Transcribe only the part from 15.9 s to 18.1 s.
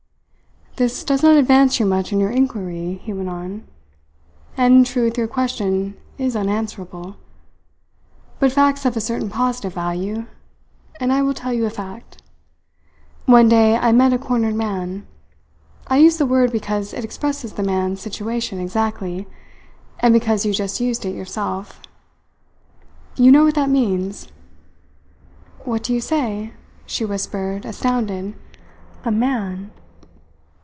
use the word because it expresses the man's